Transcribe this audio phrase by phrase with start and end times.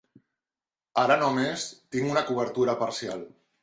[1.03, 3.29] Ara només tinc una cobertura parcial.